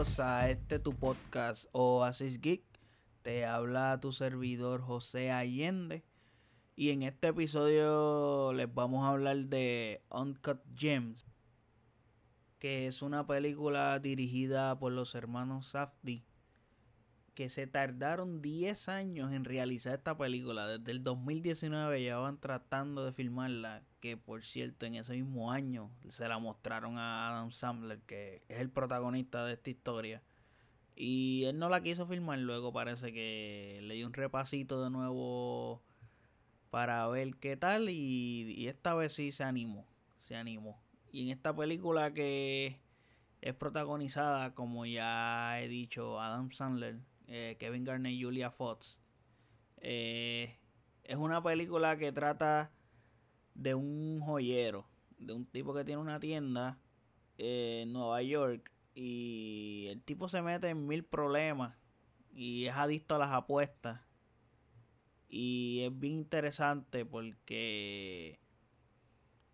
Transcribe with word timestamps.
a 0.00 0.48
este 0.48 0.78
tu 0.78 0.94
podcast 0.94 1.66
Oasis 1.72 2.40
Geek. 2.40 2.64
Te 3.20 3.44
habla 3.44 4.00
tu 4.00 4.12
servidor 4.12 4.80
José 4.80 5.30
Allende. 5.30 6.06
Y 6.74 6.88
en 6.88 7.02
este 7.02 7.28
episodio 7.28 8.54
les 8.54 8.72
vamos 8.72 9.04
a 9.04 9.10
hablar 9.10 9.36
de 9.36 10.02
Uncut 10.10 10.62
Gems, 10.74 11.26
que 12.58 12.86
es 12.86 13.02
una 13.02 13.26
película 13.26 13.98
dirigida 13.98 14.78
por 14.78 14.92
los 14.92 15.14
hermanos 15.14 15.66
Safdie, 15.66 16.24
que 17.34 17.50
se 17.50 17.66
tardaron 17.66 18.40
10 18.40 18.88
años 18.88 19.32
en 19.32 19.44
realizar 19.44 19.96
esta 19.96 20.16
película. 20.16 20.66
Desde 20.66 20.92
el 20.92 21.02
2019 21.02 22.00
llevaban 22.00 22.40
tratando 22.40 23.04
de 23.04 23.12
filmarla, 23.12 23.82
que 24.00 24.16
por 24.16 24.42
cierto 24.42 24.86
en 24.86 24.94
ese 24.96 25.14
mismo 25.14 25.52
año 25.52 25.90
se 26.08 26.26
la 26.28 26.38
mostraron 26.38 26.98
a 26.98 27.28
Adam 27.28 27.52
Sandler, 27.52 28.00
que 28.00 28.42
es 28.48 28.60
el 28.60 28.70
protagonista 28.70 29.44
de 29.44 29.54
esta 29.54 29.70
historia. 29.70 30.22
Y 30.96 31.44
él 31.44 31.58
no 31.58 31.68
la 31.68 31.82
quiso 31.82 32.06
filmar, 32.06 32.38
luego 32.38 32.72
parece 32.72 33.12
que 33.12 33.80
le 33.82 33.94
dio 33.94 34.06
un 34.06 34.12
repasito 34.12 34.82
de 34.82 34.90
nuevo 34.90 35.82
para 36.70 37.06
ver 37.08 37.36
qué 37.36 37.56
tal 37.56 37.88
y, 37.90 38.66
esta 38.68 38.94
vez 38.94 39.12
sí 39.14 39.32
se 39.32 39.44
animó, 39.44 39.86
se 40.18 40.36
animó. 40.36 40.80
Y 41.12 41.24
en 41.24 41.30
esta 41.30 41.54
película 41.54 42.12
que 42.12 42.80
es 43.40 43.54
protagonizada, 43.54 44.54
como 44.54 44.86
ya 44.86 45.60
he 45.60 45.68
dicho, 45.68 46.20
Adam 46.20 46.52
Sandler, 46.52 46.98
eh, 47.28 47.56
Kevin 47.58 47.84
Garnett 47.84 48.12
y 48.12 48.22
Julia 48.22 48.50
Fox. 48.50 49.00
Eh, 49.78 50.56
es 51.04 51.16
una 51.16 51.42
película 51.42 51.96
que 51.96 52.12
trata 52.12 52.70
de 53.60 53.74
un 53.74 54.20
joyero, 54.20 54.86
de 55.18 55.34
un 55.34 55.44
tipo 55.44 55.74
que 55.74 55.84
tiene 55.84 56.00
una 56.00 56.18
tienda 56.18 56.78
en 57.36 57.92
Nueva 57.92 58.22
York 58.22 58.72
y 58.94 59.86
el 59.90 60.02
tipo 60.02 60.28
se 60.28 60.40
mete 60.40 60.70
en 60.70 60.86
mil 60.86 61.04
problemas 61.04 61.76
y 62.34 62.66
es 62.66 62.74
adicto 62.74 63.14
a 63.14 63.18
las 63.18 63.30
apuestas. 63.30 64.00
Y 65.28 65.82
es 65.84 65.96
bien 65.96 66.14
interesante 66.14 67.04
porque 67.04 68.40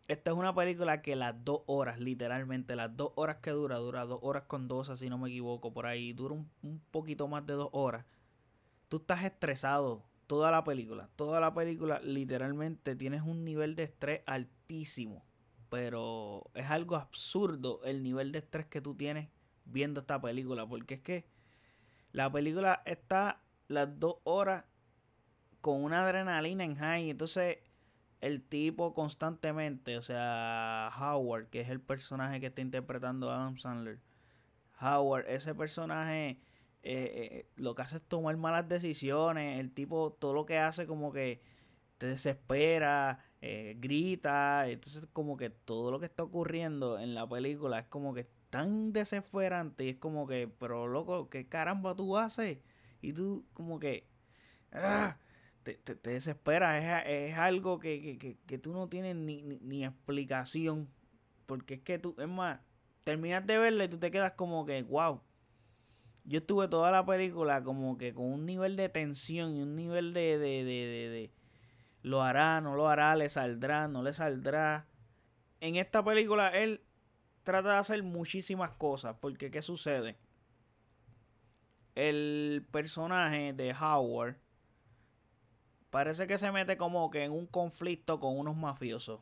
esta 0.06 0.30
es 0.30 0.36
una 0.36 0.54
película 0.54 1.02
que 1.02 1.16
las 1.16 1.44
dos 1.44 1.62
horas, 1.66 1.98
literalmente, 1.98 2.76
las 2.76 2.96
dos 2.96 3.10
horas 3.16 3.38
que 3.38 3.50
dura, 3.50 3.78
dura 3.78 4.06
dos 4.06 4.20
horas 4.22 4.44
con 4.44 4.68
dos, 4.68 4.90
si 4.96 5.10
no 5.10 5.18
me 5.18 5.28
equivoco, 5.28 5.72
por 5.72 5.86
ahí, 5.86 6.12
dura 6.12 6.34
un, 6.34 6.80
poquito 6.92 7.26
más 7.26 7.44
de 7.44 7.54
dos 7.54 7.70
horas. 7.72 8.06
Tú 8.88 8.98
estás 8.98 9.24
estresado 9.24 10.04
toda 10.26 10.50
la 10.50 10.64
película, 10.64 11.08
toda 11.16 11.40
la 11.40 11.54
película, 11.54 12.00
literalmente 12.00 12.96
tienes 12.96 13.22
un 13.22 13.44
nivel 13.44 13.76
de 13.76 13.84
estrés 13.84 14.22
altísimo. 14.26 15.24
Pero 15.68 16.50
es 16.54 16.66
algo 16.70 16.96
absurdo 16.96 17.80
el 17.84 18.02
nivel 18.02 18.32
de 18.32 18.38
estrés 18.38 18.66
que 18.66 18.80
tú 18.80 18.94
tienes 18.94 19.28
viendo 19.64 20.00
esta 20.00 20.20
película, 20.20 20.66
porque 20.66 20.94
es 20.94 21.00
que 21.00 21.26
la 22.12 22.30
película 22.30 22.82
está 22.86 23.42
las 23.68 23.98
dos 23.98 24.16
horas 24.24 24.64
con 25.60 25.82
una 25.82 26.04
adrenalina 26.04 26.64
en 26.64 26.76
high, 26.76 27.10
entonces 27.10 27.58
el 28.20 28.42
tipo 28.42 28.94
constantemente, 28.94 29.96
o 29.96 30.02
sea, 30.02 30.90
Howard, 30.98 31.48
que 31.48 31.60
es 31.60 31.68
el 31.68 31.80
personaje 31.80 32.40
que 32.40 32.46
está 32.46 32.60
interpretando 32.60 33.30
Adam 33.30 33.58
Sandler, 33.58 33.98
Howard, 34.80 35.26
ese 35.28 35.54
personaje 35.54 36.40
eh, 36.88 37.28
eh, 37.32 37.50
lo 37.56 37.74
que 37.74 37.82
hace 37.82 37.96
es 37.96 38.02
tomar 38.02 38.36
malas 38.36 38.68
decisiones, 38.68 39.58
el 39.58 39.72
tipo 39.72 40.16
todo 40.18 40.34
lo 40.34 40.46
que 40.46 40.58
hace 40.58 40.86
como 40.86 41.12
que 41.12 41.42
te 41.98 42.06
desespera, 42.06 43.18
eh, 43.40 43.76
grita, 43.80 44.68
entonces 44.68 45.06
como 45.12 45.36
que 45.36 45.50
todo 45.50 45.90
lo 45.90 45.98
que 45.98 46.06
está 46.06 46.22
ocurriendo 46.22 46.98
en 46.98 47.14
la 47.14 47.28
película 47.28 47.80
es 47.80 47.86
como 47.86 48.14
que 48.14 48.28
tan 48.50 48.92
desesperante 48.92 49.84
y 49.84 49.88
es 49.90 49.96
como 49.96 50.26
que, 50.26 50.48
pero 50.60 50.86
loco, 50.86 51.28
¿qué 51.28 51.48
caramba 51.48 51.96
tú 51.96 52.16
haces? 52.16 52.58
Y 53.02 53.12
tú 53.12 53.44
como 53.52 53.80
que... 53.80 54.06
¡ah! 54.72 55.16
te, 55.64 55.74
te, 55.74 56.10
desespera, 56.10 57.02
es, 57.04 57.36
algo 57.36 57.80
que, 57.80 58.38
tú 58.62 58.72
no 58.72 58.88
tienes 58.88 59.16
ni, 59.16 59.84
explicación. 59.84 60.88
Porque 61.46 61.74
es 61.74 61.80
que 61.80 61.98
tú, 61.98 62.14
es 62.18 62.28
más, 62.28 62.60
terminas 63.02 63.44
de 63.44 63.58
verla 63.58 63.84
y 63.84 63.88
tú 63.88 63.98
te 63.98 64.12
quedas 64.12 64.32
como 64.32 64.64
que, 64.64 64.82
wow. 64.84 65.20
Yo 66.26 66.38
estuve 66.38 66.68
toda 66.68 66.90
la 66.90 67.06
película 67.06 67.62
como 67.62 67.96
que 67.96 68.12
con 68.12 68.26
un 68.26 68.46
nivel 68.46 68.76
de 68.76 68.88
tensión 68.88 69.56
y 69.56 69.62
un 69.62 69.76
nivel 69.76 70.12
de, 70.12 70.38
de, 70.38 70.64
de, 70.64 71.08
de 71.08 71.32
lo 72.02 72.22
hará, 72.22 72.60
no 72.60 72.76
lo 72.76 72.88
hará, 72.88 73.16
le 73.16 73.28
saldrá, 73.28 73.88
no 73.88 74.02
le 74.02 74.12
saldrá. 74.12 74.86
En 75.60 75.76
esta 75.76 76.04
película 76.04 76.48
él 76.48 76.82
trata 77.42 77.72
de 77.72 77.78
hacer 77.78 78.02
muchísimas 78.02 78.72
cosas. 78.72 79.16
Porque, 79.20 79.50
¿qué 79.50 79.62
sucede? 79.62 80.18
El 81.94 82.66
personaje 82.70 83.52
de 83.52 83.72
Howard 83.72 84.36
parece 85.90 86.26
que 86.26 86.38
se 86.38 86.52
mete 86.52 86.76
como 86.76 87.10
que 87.10 87.24
en 87.24 87.32
un 87.32 87.46
conflicto 87.46 88.20
con 88.20 88.38
unos 88.38 88.56
mafiosos. 88.56 89.20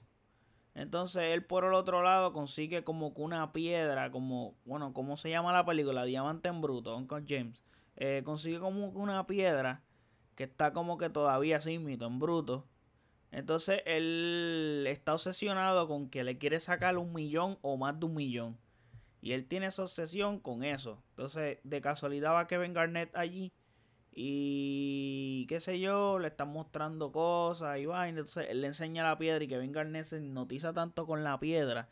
Entonces 0.74 1.22
él 1.32 1.44
por 1.44 1.64
el 1.64 1.74
otro 1.74 2.02
lado 2.02 2.32
consigue 2.32 2.82
como 2.82 3.14
que 3.14 3.22
una 3.22 3.52
piedra, 3.52 4.10
como, 4.10 4.56
bueno, 4.64 4.92
¿cómo 4.92 5.16
se 5.16 5.30
llama 5.30 5.52
la 5.52 5.64
película? 5.64 6.04
Diamante 6.04 6.48
en 6.48 6.60
bruto, 6.60 6.96
Uncle 6.96 7.24
James. 7.26 7.62
Eh, 7.96 8.22
consigue 8.24 8.58
como 8.58 8.92
que 8.92 8.98
una 8.98 9.26
piedra 9.26 9.82
que 10.34 10.44
está 10.44 10.72
como 10.72 10.98
que 10.98 11.10
todavía 11.10 11.60
sin 11.60 11.84
mito, 11.84 12.06
en 12.06 12.18
bruto. 12.18 12.66
Entonces 13.30 13.82
él 13.86 14.84
está 14.88 15.14
obsesionado 15.14 15.86
con 15.86 16.08
que 16.10 16.24
le 16.24 16.38
quiere 16.38 16.58
sacar 16.60 16.98
un 16.98 17.12
millón 17.12 17.58
o 17.62 17.76
más 17.76 17.98
de 17.98 18.06
un 18.06 18.14
millón. 18.14 18.58
Y 19.20 19.32
él 19.32 19.46
tiene 19.46 19.66
esa 19.66 19.82
obsesión 19.82 20.40
con 20.40 20.64
eso. 20.64 21.02
Entonces 21.10 21.58
de 21.62 21.80
casualidad 21.80 22.34
va 22.34 22.48
Kevin 22.48 22.74
Garnett 22.74 23.14
allí 23.16 23.52
y 24.16 25.46
qué 25.48 25.58
sé 25.58 25.80
yo, 25.80 26.20
le 26.20 26.28
están 26.28 26.48
mostrando 26.48 27.10
cosas 27.10 27.78
y 27.78 27.86
va. 27.86 28.08
Entonces 28.08 28.46
él 28.48 28.60
le 28.60 28.68
enseña 28.68 29.02
la 29.02 29.18
piedra 29.18 29.42
y 29.42 29.48
que 29.48 29.66
Garnett 29.68 30.04
se 30.06 30.20
notiza 30.20 30.72
tanto 30.72 31.06
con 31.06 31.24
la 31.24 31.40
piedra 31.40 31.88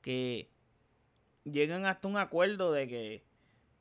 que 0.00 0.50
llegan 1.44 1.84
hasta 1.86 2.08
un 2.08 2.16
acuerdo 2.16 2.72
de 2.72 2.88
que, 2.88 3.24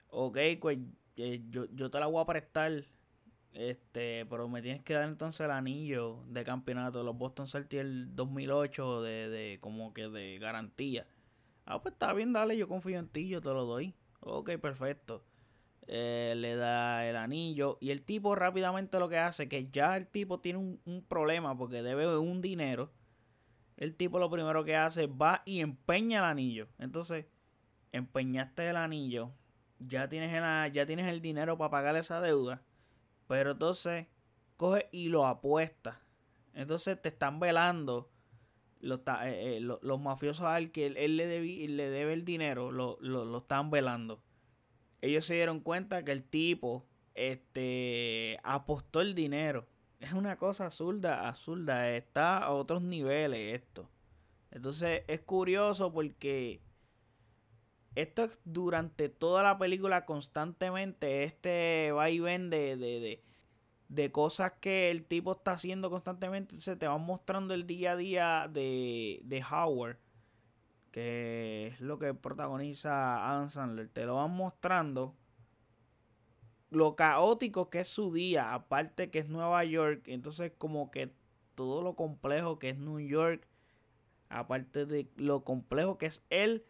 ok, 0.10 0.38
pues 0.60 0.80
eh, 1.16 1.42
yo, 1.50 1.90
te 1.90 2.00
la 2.00 2.08
voy 2.08 2.22
a 2.22 2.26
prestar, 2.26 2.84
este, 3.54 4.26
pero 4.26 4.50
me 4.50 4.62
tienes 4.62 4.84
que 4.84 4.94
dar 4.94 5.08
entonces 5.08 5.42
el 5.42 5.52
anillo 5.52 6.24
de 6.28 6.44
campeonato 6.44 7.00
de 7.00 7.06
los 7.06 7.18
Boston 7.18 7.48
Celtics 7.48 7.82
el 7.82 8.16
2008 8.16 9.02
de, 9.04 9.30
de 9.30 9.60
como 9.62 9.94
que 9.94 10.10
de 10.10 10.40
garantía. 10.40 11.08
Ah, 11.66 11.82
pues 11.82 11.94
está 11.94 12.14
bien, 12.14 12.34
dale, 12.34 12.58
yo 12.58 12.68
confío 12.68 13.00
en 13.00 13.08
ti, 13.08 13.30
yo 13.30 13.42
te 13.42 13.50
lo 13.50 13.66
doy. 13.66 13.96
Ok, 14.20 14.52
perfecto. 14.58 15.24
Eh, 15.90 16.34
le 16.36 16.56
da 16.58 17.08
el 17.08 17.16
anillo 17.16 17.78
y 17.80 17.92
el 17.92 18.04
tipo 18.04 18.36
rápidamente 18.36 19.00
lo 19.00 19.08
que 19.08 19.18
hace 19.18 19.48
que 19.48 19.70
ya 19.72 19.96
el 19.96 20.06
tipo 20.06 20.42
tiene 20.42 20.60
un, 20.60 21.06
problema 21.08 21.58
porque 21.58 21.82
debe 21.82 22.18
un 22.18 22.42
dinero. 22.42 22.92
El 23.78 23.96
tipo 23.96 24.20
lo 24.20 24.30
primero 24.30 24.66
que 24.66 24.76
hace 24.76 25.08
va 25.08 25.44
y 25.46 25.62
empeña 25.62 26.20
el 26.20 26.26
anillo. 26.26 26.68
Entonces 26.78 27.26
empeñaste 27.92 28.70
el 28.70 28.78
anillo 28.78 29.32
ya 29.80 30.10
tienes 30.10 30.34
el, 30.34 30.74
ya 30.74 30.86
tienes 30.86 31.08
el 31.08 31.22
dinero 31.22 31.58
para 31.58 31.70
pagar 31.70 31.96
esa 31.96 32.20
deuda 32.22 32.62
pero 33.28 33.52
entonces 33.52 34.08
coge 34.56 34.88
y 34.92 35.10
lo 35.10 35.26
apuesta. 35.26 36.02
Entonces 36.54 37.00
te 37.02 37.10
están 37.10 37.40
velando 37.40 38.10
los, 38.80 39.00
eh, 39.00 39.58
eh, 39.58 39.60
los, 39.60 40.00
mafiosos 40.00 40.46
al 40.46 40.72
que 40.72 40.88
él, 40.88 41.18
le, 41.18 41.68
le 41.68 41.90
debe 41.90 42.14
el 42.14 42.26
dinero 42.26 42.72
lo, 42.72 42.98
lo 43.02 43.38
están 43.38 43.70
velando 43.70 44.24
ellos 45.02 45.26
se 45.26 45.36
dieron 45.36 45.60
cuenta 45.60 46.04
que 46.04 46.12
el 46.12 46.24
tipo 46.24 46.86
este, 47.16 48.40
apostó 48.44 49.02
el 49.02 49.16
dinero. 49.16 49.68
Es 50.00 50.14
una 50.14 50.38
cosa 50.38 50.66
absurda, 50.66 51.28
absurda. 51.28 51.96
Está 51.96 52.38
a 52.38 52.52
otros 52.52 52.84
niveles 52.84 53.60
esto. 53.60 53.90
Entonces 54.52 55.04
es 55.08 55.22
curioso 55.22 55.92
porque 55.92 56.62
esto 57.96 58.26
es 58.26 58.38
durante 58.46 59.10
toda 59.10 59.42
la 59.42 59.58
película 59.58 60.06
constantemente 60.06 61.24
este 61.24 61.92
va 61.94 62.12
y 62.12 62.20
ven 62.20 62.52
de, 62.52 62.78
de, 62.78 63.24
de, 63.90 64.12
cosas 64.12 64.54
que 64.62 64.92
el 64.92 65.04
tipo 65.04 65.32
está 65.32 65.54
haciendo 65.54 65.90
constantemente. 65.90 66.58
Se 66.58 66.76
te 66.76 66.88
van 66.88 67.02
mostrando 67.02 67.56
el 67.56 67.66
día 67.66 67.94
a 67.94 67.96
día 67.96 68.50
de, 68.54 69.22
de 69.24 69.44
Howard 69.44 69.98
que 70.98 71.68
es 71.68 71.80
lo 71.80 72.00
que 72.00 72.16
protagoniza 72.16 73.30
Adam 73.30 73.52
Sandler, 73.52 73.88
te 73.88 74.08
lo 74.08 74.16
van 74.16 74.32
mostrando 74.32 75.16
lo 76.72 76.96
caótico 76.96 77.70
que 77.70 77.82
es 77.82 77.88
su 77.88 78.12
día, 78.12 78.52
aparte 78.52 79.12
que 79.12 79.20
es 79.20 79.30
Nueva 79.30 79.64
York, 79.64 80.08
entonces 80.08 80.54
como 80.58 80.90
que 80.90 81.14
todo 81.54 81.84
lo 81.84 81.96
complejo 81.96 82.58
que 82.58 82.72
es 82.72 82.80
New 82.80 83.00
York, 83.00 83.48
aparte 84.30 84.88
de 84.88 85.08
lo 85.18 85.44
complejo 85.44 86.00
que 86.00 86.08
es 86.08 86.26
él, 86.32 86.66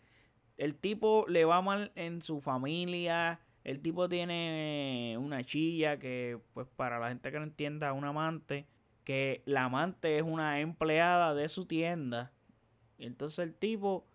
el 0.58 0.76
tipo 0.76 1.24
le 1.30 1.46
va 1.46 1.62
mal 1.62 1.94
en 1.96 2.22
su 2.22 2.42
familia, 2.42 3.40
el 3.64 3.82
tipo 3.82 4.10
tiene 4.10 5.16
una 5.22 5.46
chilla 5.46 6.00
que 6.00 6.38
pues 6.54 6.68
para 6.76 7.00
la 7.00 7.08
gente 7.08 7.32
que 7.32 7.38
no 7.38 7.46
entienda, 7.46 7.94
un 7.94 8.04
amante, 8.04 8.68
que 9.06 9.42
la 9.46 9.64
amante 9.64 10.18
es 10.18 10.24
una 10.24 10.60
empleada 10.60 11.34
de 11.34 11.48
su 11.48 11.66
tienda 11.66 12.34
entonces 12.98 13.40
el 13.40 13.54
tipo 13.54 14.06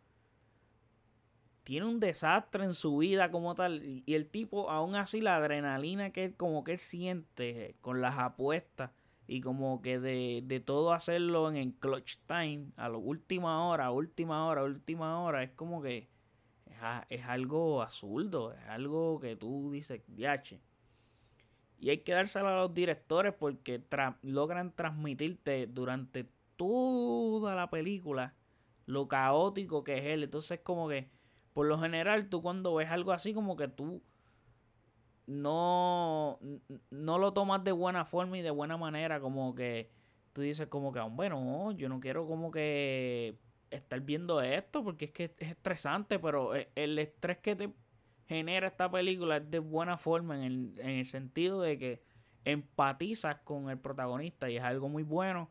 tiene 1.65 1.87
un 1.87 2.01
desastre 2.01 2.65
en 2.65 2.75
su 2.75 2.99
vida 2.99 3.31
como 3.31 3.55
tal. 3.55 3.83
Y 3.85 4.15
el 4.15 4.29
tipo, 4.29 4.71
aún 4.71 4.95
así, 4.95 5.21
la 5.21 5.37
adrenalina 5.37 6.11
que 6.11 6.33
como 6.35 6.65
que 6.65 6.73
él 6.73 6.79
siente 6.79 7.77
con 7.81 8.01
las 8.01 8.19
apuestas 8.19 8.91
y 9.27 9.41
como 9.41 9.81
que 9.83 9.99
de, 9.99 10.43
de 10.45 10.61
todo 10.61 10.93
hacerlo 10.93 11.49
en 11.49 11.57
el 11.57 11.75
clutch 11.75 12.17
time, 12.27 12.67
a 12.77 12.89
la 12.89 12.99
última 12.99 13.67
hora, 13.69 13.91
última 13.91 14.47
hora, 14.47 14.65
última 14.65 15.21
hora, 15.21 15.43
es 15.43 15.51
como 15.51 15.81
que 15.81 16.09
es, 17.09 17.25
algo 17.25 17.83
absurdo, 17.83 18.53
es 18.53 18.69
algo 18.69 19.21
que 19.21 19.37
tú 19.37 19.71
dices, 19.71 20.03
yache. 20.17 20.61
Y 21.79 21.91
hay 21.91 21.99
que 21.99 22.13
dárselo 22.13 22.49
a 22.49 22.57
los 22.63 22.75
directores 22.75 23.35
porque 23.35 23.83
logran 24.23 24.73
transmitirte 24.73 25.67
durante 25.67 26.29
toda 26.57 27.55
la 27.55 27.71
película 27.71 28.35
lo 28.87 29.09
caótico 29.09 29.83
que 29.83 29.99
es 29.99 30.05
él. 30.05 30.23
Entonces, 30.23 30.61
como 30.63 30.89
que, 30.89 31.09
por 31.53 31.67
lo 31.67 31.79
general, 31.79 32.29
tú 32.29 32.43
cuando 32.43 32.75
ves 32.75 32.91
algo 32.91 33.13
así, 33.13 33.35
como 33.35 33.57
que 33.57 33.69
tú 33.69 34.03
no, 35.27 36.39
no 36.91 37.19
lo 37.19 37.33
tomas 37.33 37.63
de 37.65 37.73
buena 37.73 38.05
forma 38.05 38.39
y 38.39 38.43
de 38.43 38.51
buena 38.51 38.77
manera, 38.77 39.21
como 39.21 39.55
que 39.55 39.91
tú 40.33 40.43
dices 40.43 40.67
como 40.69 40.93
que, 40.93 41.01
bueno, 41.01 41.73
yo 41.73 41.89
no 41.89 42.01
quiero 42.01 42.27
como 42.27 42.51
que 42.51 43.37
estar 43.71 44.01
viendo 44.01 44.41
esto 44.41 44.83
porque 44.85 45.07
es 45.07 45.11
que 45.13 45.25
es 45.39 45.51
estresante, 45.51 46.19
pero 46.19 46.55
e, 46.55 46.69
el 46.75 46.99
estrés 46.99 47.39
que 47.39 47.57
te 47.57 47.73
genera 48.27 48.67
esta 48.67 48.91
película 48.91 49.39
es 49.39 49.51
de 49.51 49.59
buena 49.59 49.97
forma 49.99 50.37
en 50.37 50.43
el, 50.43 50.75
en 50.79 50.91
el 50.91 51.07
sentido 51.07 51.61
de 51.61 51.79
que 51.79 52.03
empatizas 52.45 53.37
con 53.45 53.71
el 53.71 53.79
protagonista 53.79 54.51
y 54.51 54.57
es 54.57 54.63
algo 54.63 54.89
muy 54.89 55.03
bueno 55.03 55.51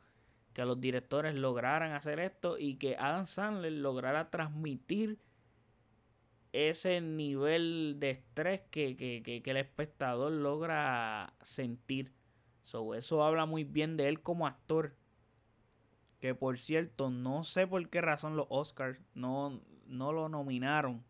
que 0.53 0.65
los 0.65 0.79
directores 0.81 1.35
lograran 1.35 1.93
hacer 1.93 2.19
esto 2.19 2.57
y 2.57 2.75
que 2.75 2.97
Adam 2.97 3.25
Sandler 3.25 3.71
lograra 3.71 4.29
transmitir 4.29 5.17
ese 6.53 7.01
nivel 7.01 7.95
de 7.99 8.11
estrés 8.11 8.61
que, 8.71 9.41
el 9.45 9.57
espectador 9.57 10.31
logra 10.31 11.33
sentir. 11.41 12.13
eso 12.95 13.23
habla 13.23 13.45
muy 13.45 13.63
bien 13.63 13.97
de 13.97 14.09
él 14.09 14.21
como 14.21 14.47
actor. 14.47 14.95
Que 16.19 16.35
por 16.35 16.59
cierto, 16.59 17.09
no 17.09 17.43
sé 17.43 17.65
por 17.65 17.89
qué 17.89 18.01
razón 18.01 18.35
los 18.35 18.45
Oscars 18.49 18.99
no, 19.15 19.61
no 19.87 20.11
lo 20.11 20.29
nominaron. 20.29 21.03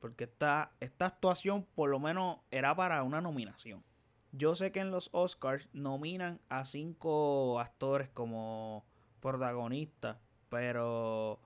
Porque 0.00 0.24
esta, 0.24 0.72
esta 0.80 1.06
actuación 1.06 1.66
por 1.74 1.90
lo 1.90 2.00
menos 2.00 2.38
era 2.50 2.74
para 2.74 3.02
una 3.02 3.20
nominación. 3.20 3.84
Yo 4.32 4.54
sé 4.54 4.72
que 4.72 4.80
en 4.80 4.90
los 4.90 5.10
Oscars 5.12 5.68
nominan 5.72 6.40
a 6.48 6.64
cinco 6.64 7.60
actores 7.60 8.08
como 8.08 8.84
protagonistas. 9.20 10.16
Pero 10.48 11.38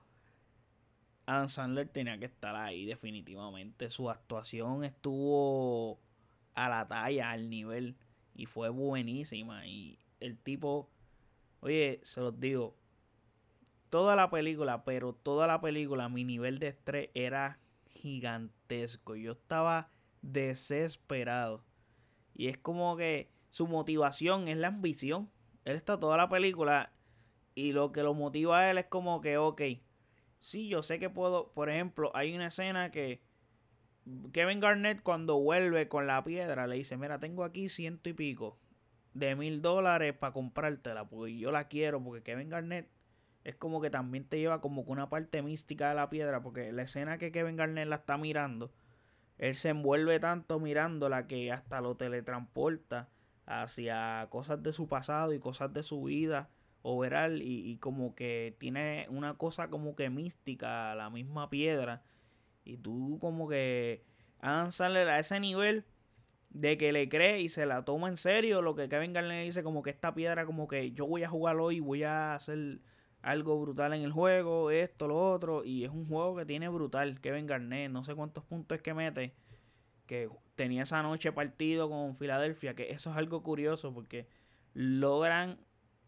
Adam 1.25 1.49
Sandler 1.49 1.87
tenía 1.87 2.19
que 2.19 2.25
estar 2.25 2.55
ahí 2.55 2.85
definitivamente. 2.85 3.89
Su 3.89 4.09
actuación 4.09 4.83
estuvo 4.83 5.99
a 6.53 6.69
la 6.69 6.87
talla, 6.87 7.31
al 7.31 7.49
nivel. 7.49 7.95
Y 8.35 8.45
fue 8.45 8.69
buenísima. 8.69 9.65
Y 9.67 9.97
el 10.19 10.37
tipo, 10.37 10.89
oye, 11.61 11.99
se 12.03 12.21
los 12.21 12.39
digo, 12.39 12.75
toda 13.89 14.15
la 14.15 14.29
película, 14.29 14.83
pero 14.83 15.13
toda 15.13 15.47
la 15.47 15.61
película, 15.61 16.09
mi 16.09 16.23
nivel 16.23 16.59
de 16.59 16.67
estrés 16.67 17.09
era 17.13 17.59
gigantesco. 17.87 19.15
Yo 19.15 19.31
estaba 19.31 19.89
desesperado. 20.21 21.63
Y 22.33 22.47
es 22.47 22.57
como 22.57 22.97
que 22.97 23.31
su 23.49 23.67
motivación 23.67 24.47
es 24.47 24.57
la 24.57 24.67
ambición. 24.67 25.29
Él 25.63 25.75
está 25.75 25.99
toda 25.99 26.17
la 26.17 26.29
película 26.29 26.91
y 27.55 27.71
lo 27.71 27.93
que 27.93 28.03
lo 28.03 28.13
motiva 28.13 28.59
a 28.59 28.69
él 28.69 28.77
es 28.77 28.85
como 28.87 29.21
que, 29.21 29.37
ok, 29.37 29.61
sí, 30.45 30.67
yo 30.67 30.83
sé 30.83 30.99
que 30.99 31.09
puedo, 31.09 31.51
por 31.53 31.71
ejemplo, 31.71 32.11
hay 32.13 32.35
una 32.35 32.47
escena 32.47 32.91
que 32.91 33.19
Kevin 34.31 34.59
Garnett 34.59 35.01
cuando 35.01 35.39
vuelve 35.39 35.87
con 35.87 36.05
la 36.05 36.23
piedra 36.23 36.67
le 36.67 36.75
dice, 36.75 36.97
mira, 36.97 37.19
tengo 37.19 37.43
aquí 37.43 37.67
ciento 37.67 38.09
y 38.09 38.13
pico 38.13 38.59
de 39.15 39.35
mil 39.35 39.63
dólares 39.63 40.13
para 40.13 40.33
comprártela, 40.33 41.09
porque 41.09 41.35
yo 41.35 41.51
la 41.51 41.67
quiero, 41.67 42.03
porque 42.03 42.21
Kevin 42.21 42.49
Garnett 42.49 42.87
es 43.43 43.55
como 43.55 43.81
que 43.81 43.89
también 43.89 44.25
te 44.25 44.37
lleva 44.37 44.61
como 44.61 44.85
que 44.85 44.91
una 44.91 45.09
parte 45.09 45.41
mística 45.41 45.89
de 45.89 45.95
la 45.95 46.11
piedra, 46.11 46.43
porque 46.43 46.71
la 46.71 46.83
escena 46.83 47.17
que 47.17 47.31
Kevin 47.31 47.55
Garnett 47.55 47.87
la 47.87 47.95
está 47.95 48.17
mirando, 48.19 48.71
él 49.39 49.55
se 49.55 49.69
envuelve 49.69 50.19
tanto 50.19 50.59
mirándola 50.59 51.25
que 51.25 51.51
hasta 51.51 51.81
lo 51.81 51.97
teletransporta 51.97 53.09
hacia 53.47 54.27
cosas 54.29 54.61
de 54.61 54.73
su 54.73 54.87
pasado 54.87 55.33
y 55.33 55.39
cosas 55.39 55.73
de 55.73 55.81
su 55.81 56.03
vida 56.03 56.49
overall 56.85 57.41
y, 57.41 57.71
y, 57.71 57.77
como 57.77 58.15
que 58.15 58.55
tiene 58.59 59.07
una 59.09 59.33
cosa 59.35 59.69
como 59.69 59.95
que 59.95 60.09
mística, 60.09 60.93
la 60.95 61.09
misma 61.09 61.49
piedra. 61.49 62.03
Y 62.63 62.77
tú 62.77 63.17
como 63.19 63.49
que 63.49 64.03
Adam 64.39 64.69
a 64.79 65.19
ese 65.19 65.39
nivel 65.39 65.85
de 66.49 66.77
que 66.77 66.91
le 66.93 67.09
cree 67.09 67.41
y 67.41 67.49
se 67.49 67.65
la 67.65 67.83
toma 67.83 68.07
en 68.07 68.17
serio 68.17 68.61
lo 68.61 68.75
que 68.75 68.87
Kevin 68.87 69.13
Garnett 69.13 69.45
dice 69.45 69.63
como 69.63 69.83
que 69.83 69.89
esta 69.89 70.13
piedra 70.13 70.45
como 70.45 70.67
que 70.67 70.91
yo 70.91 71.05
voy 71.05 71.23
a 71.23 71.29
jugar 71.29 71.57
hoy, 71.57 71.79
voy 71.79 72.03
a 72.03 72.35
hacer 72.35 72.79
algo 73.21 73.59
brutal 73.59 73.93
en 73.93 74.03
el 74.03 74.11
juego, 74.11 74.69
esto, 74.69 75.07
lo 75.07 75.31
otro. 75.31 75.65
Y 75.65 75.83
es 75.83 75.89
un 75.89 76.07
juego 76.07 76.35
que 76.35 76.45
tiene 76.45 76.69
brutal 76.69 77.19
Kevin 77.19 77.47
Garnett, 77.47 77.91
no 77.91 78.03
sé 78.03 78.13
cuántos 78.13 78.43
puntos 78.45 78.77
es 78.77 78.81
que 78.83 78.93
mete. 78.93 79.33
Que 80.05 80.29
tenía 80.55 80.83
esa 80.83 81.01
noche 81.01 81.31
partido 81.31 81.89
con 81.89 82.15
Filadelfia, 82.15 82.75
que 82.75 82.91
eso 82.91 83.09
es 83.09 83.17
algo 83.17 83.41
curioso 83.41 83.93
porque 83.93 84.27
logran 84.75 85.57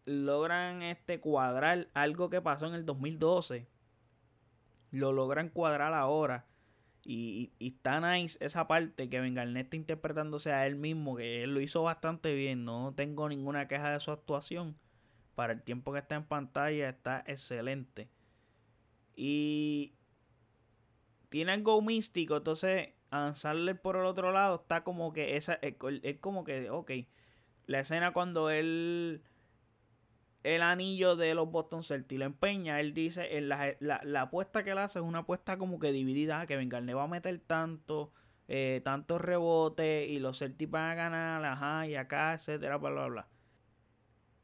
logran 0.08 0.82
este 0.82 1.20
cuadrar 1.20 1.88
algo 1.94 2.30
que 2.30 2.40
pasó 2.40 2.66
en 2.66 2.74
el 2.74 2.86
2012. 2.86 3.68
Lo 4.90 5.12
logran 5.12 5.50
cuadrar 5.50 5.92
ahora. 5.92 6.46
Y, 7.04 7.52
y, 7.58 7.68
está 7.68 8.00
nice 8.00 8.36
esa 8.44 8.66
parte 8.66 9.08
que 9.08 9.30
Garnett 9.30 9.66
está 9.66 9.76
interpretándose 9.76 10.52
a 10.52 10.66
él 10.66 10.76
mismo, 10.76 11.16
que 11.16 11.44
él 11.44 11.54
lo 11.54 11.60
hizo 11.60 11.82
bastante 11.82 12.34
bien. 12.34 12.64
No 12.64 12.92
tengo 12.94 13.28
ninguna 13.28 13.68
queja 13.68 13.92
de 13.92 14.00
su 14.00 14.10
actuación. 14.10 14.76
Para 15.34 15.52
el 15.52 15.62
tiempo 15.62 15.92
que 15.92 16.00
está 16.00 16.16
en 16.16 16.24
pantalla 16.24 16.88
está 16.88 17.22
excelente. 17.26 18.08
Y 19.14 19.94
tiene 21.28 21.52
algo 21.52 21.80
místico, 21.82 22.38
entonces 22.38 22.94
avanzarle 23.10 23.74
por 23.74 23.96
el 23.96 24.04
otro 24.04 24.32
lado 24.32 24.56
está 24.56 24.84
como 24.84 25.12
que 25.12 25.36
esa 25.36 25.54
es 25.54 25.76
como 26.20 26.44
que, 26.44 26.70
ok, 26.70 26.90
la 27.66 27.80
escena 27.80 28.12
cuando 28.12 28.50
él 28.50 29.22
el 30.42 30.62
anillo 30.62 31.16
de 31.16 31.34
los 31.34 31.50
Boston 31.50 31.82
Celtics 31.82 32.18
lo 32.18 32.24
empeña, 32.24 32.80
él 32.80 32.94
dice, 32.94 33.36
en 33.36 33.48
la, 33.48 33.76
la, 33.80 34.22
apuesta 34.22 34.62
que 34.64 34.70
él 34.70 34.78
hace 34.78 34.98
es 34.98 35.04
una 35.04 35.20
apuesta 35.20 35.58
como 35.58 35.78
que 35.78 35.92
dividida, 35.92 36.46
que 36.46 36.56
Vengarne 36.56 36.94
va 36.94 37.04
a 37.04 37.08
meter 37.08 37.38
tanto, 37.40 38.12
eh, 38.46 38.80
tantos 38.84 39.20
rebotes 39.20 40.08
y 40.08 40.20
los 40.20 40.38
Celtics 40.38 40.70
van 40.70 40.90
a 40.90 40.94
ganar, 40.94 41.44
ajá, 41.44 41.86
y 41.86 41.96
acá, 41.96 42.34
etcétera, 42.34 42.78
bla, 42.78 42.90
bla, 42.90 43.06
bla. 43.08 43.28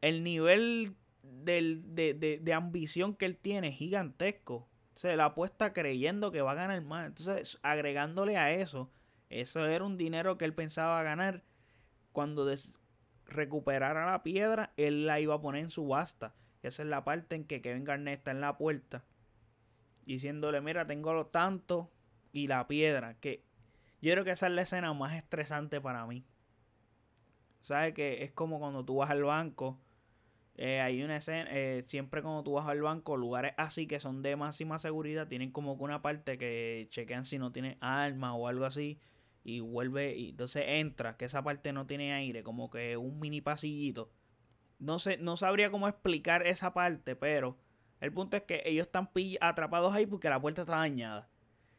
El 0.00 0.24
nivel 0.24 0.96
de, 1.22 2.40
de, 2.42 2.52
ambición 2.52 3.14
que 3.14 3.26
él 3.26 3.36
tiene 3.36 3.68
es 3.68 3.76
gigantesco. 3.76 4.68
O 4.94 4.98
sea, 4.98 5.16
la 5.16 5.26
apuesta 5.26 5.72
creyendo 5.72 6.30
que 6.30 6.42
va 6.42 6.52
a 6.52 6.56
ganar 6.56 6.80
más. 6.82 7.06
Entonces, 7.06 7.58
agregándole 7.62 8.36
a 8.36 8.52
eso, 8.52 8.90
eso 9.30 9.66
era 9.66 9.84
un 9.84 9.96
dinero 9.96 10.36
que 10.36 10.44
él 10.44 10.54
pensaba 10.54 11.02
ganar 11.02 11.42
cuando, 12.12 12.46
recuperara 13.26 14.10
la 14.10 14.22
piedra, 14.22 14.72
él 14.76 15.06
la 15.06 15.20
iba 15.20 15.34
a 15.34 15.40
poner 15.40 15.62
en 15.62 15.68
subasta. 15.68 16.34
Esa 16.62 16.82
es 16.82 16.88
la 16.88 17.04
parte 17.04 17.36
en 17.36 17.44
que 17.44 17.60
Kevin 17.60 17.84
Garnett 17.84 18.18
está 18.18 18.30
en 18.30 18.40
la 18.40 18.56
puerta. 18.56 19.04
Diciéndole, 20.06 20.60
mira, 20.60 20.86
tengo 20.86 21.12
lo 21.12 21.26
tanto 21.26 21.90
y 22.32 22.46
la 22.46 22.66
piedra. 22.66 23.14
Que 23.20 23.42
yo 24.00 24.12
creo 24.12 24.24
que 24.24 24.30
esa 24.30 24.46
es 24.46 24.52
la 24.52 24.62
escena 24.62 24.92
más 24.94 25.14
estresante 25.14 25.80
para 25.80 26.06
mí. 26.06 26.24
¿Sabes? 27.60 27.94
Que 27.94 28.24
es 28.24 28.32
como 28.32 28.58
cuando 28.58 28.84
tú 28.84 28.96
vas 28.96 29.10
al 29.10 29.24
banco. 29.24 29.78
Eh, 30.56 30.80
hay 30.80 31.02
una 31.02 31.16
escena, 31.16 31.48
eh, 31.50 31.82
siempre 31.86 32.22
cuando 32.22 32.44
tú 32.44 32.52
vas 32.52 32.68
al 32.68 32.80
banco, 32.80 33.16
lugares 33.16 33.54
así 33.56 33.88
que 33.88 33.98
son 33.98 34.22
de 34.22 34.36
máxima 34.36 34.78
seguridad, 34.78 35.26
tienen 35.26 35.50
como 35.50 35.76
que 35.76 35.82
una 35.82 36.00
parte 36.00 36.38
que 36.38 36.86
chequean 36.90 37.24
si 37.24 37.38
no 37.40 37.50
tiene 37.50 37.76
armas 37.80 38.34
o 38.36 38.46
algo 38.46 38.64
así 38.64 39.00
y 39.44 39.60
vuelve 39.60 40.16
y 40.16 40.30
entonces 40.30 40.64
entra, 40.66 41.16
que 41.16 41.26
esa 41.26 41.44
parte 41.44 41.72
no 41.72 41.86
tiene 41.86 42.14
aire, 42.14 42.42
como 42.42 42.70
que 42.70 42.96
un 42.96 43.20
mini 43.20 43.42
pasillito. 43.42 44.10
No 44.78 44.98
sé, 44.98 45.18
no 45.18 45.36
sabría 45.36 45.70
cómo 45.70 45.86
explicar 45.86 46.46
esa 46.46 46.72
parte, 46.72 47.14
pero 47.14 47.58
el 48.00 48.12
punto 48.12 48.36
es 48.36 48.42
que 48.44 48.62
ellos 48.64 48.86
están 48.86 49.08
atrapados 49.40 49.94
ahí 49.94 50.06
porque 50.06 50.30
la 50.30 50.40
puerta 50.40 50.62
está 50.62 50.76
dañada. 50.76 51.28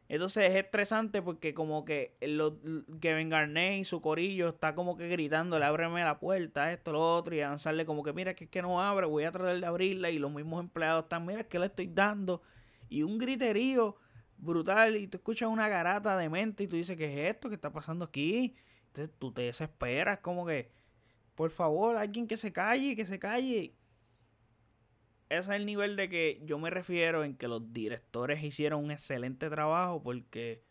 Entonces 0.08 0.50
es 0.50 0.56
estresante 0.56 1.20
porque 1.20 1.52
como 1.52 1.84
que 1.84 2.16
lo, 2.20 2.60
Kevin 3.00 3.28
Garnett 3.28 3.80
y 3.80 3.84
su 3.84 4.00
corillo 4.00 4.48
está 4.50 4.76
como 4.76 4.96
que 4.96 5.08
gritándole, 5.08 5.64
ábreme 5.64 6.04
la 6.04 6.20
puerta, 6.20 6.72
esto, 6.72 6.92
lo 6.92 7.16
otro, 7.16 7.34
y 7.34 7.40
avanzarle 7.40 7.84
como 7.84 8.04
que 8.04 8.12
mira 8.12 8.34
que 8.34 8.44
es 8.44 8.50
que 8.50 8.62
no 8.62 8.80
abre, 8.80 9.06
voy 9.06 9.24
a 9.24 9.32
tratar 9.32 9.58
de 9.58 9.66
abrirla, 9.66 10.10
y 10.10 10.20
los 10.20 10.30
mismos 10.30 10.60
empleados 10.60 11.04
están, 11.04 11.26
mira 11.26 11.42
que 11.42 11.58
le 11.58 11.66
estoy 11.66 11.88
dando, 11.88 12.42
y 12.88 13.02
un 13.02 13.18
griterío 13.18 13.96
brutal 14.38 14.96
y 14.96 15.06
tú 15.06 15.18
escuchas 15.18 15.48
una 15.48 15.68
garata 15.68 16.16
de 16.16 16.28
mente 16.28 16.64
y 16.64 16.68
tú 16.68 16.76
dices, 16.76 16.96
¿qué 16.96 17.06
es 17.06 17.34
esto? 17.34 17.48
¿Qué 17.48 17.54
está 17.54 17.72
pasando 17.72 18.04
aquí? 18.04 18.54
Entonces 18.88 19.14
tú 19.18 19.32
te 19.32 19.42
desesperas, 19.42 20.20
como 20.20 20.46
que, 20.46 20.70
por 21.34 21.50
favor, 21.50 21.96
alguien 21.96 22.26
que 22.26 22.36
se 22.36 22.52
calle, 22.52 22.96
que 22.96 23.06
se 23.06 23.18
calle. 23.18 23.74
ese 25.28 25.40
es 25.40 25.48
el 25.48 25.66
nivel 25.66 25.96
de 25.96 26.08
que 26.08 26.40
yo 26.44 26.58
me 26.58 26.70
refiero 26.70 27.24
en 27.24 27.36
que 27.36 27.48
los 27.48 27.72
directores 27.72 28.42
hicieron 28.42 28.84
un 28.84 28.90
excelente 28.90 29.50
trabajo 29.50 30.02
porque 30.02 30.62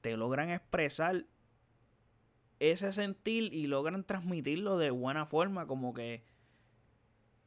te 0.00 0.16
logran 0.16 0.50
expresar 0.50 1.26
ese 2.60 2.92
sentir 2.92 3.52
y 3.52 3.66
logran 3.66 4.04
transmitirlo 4.04 4.78
de 4.78 4.90
buena 4.90 5.26
forma, 5.26 5.66
como 5.66 5.94
que 5.94 6.24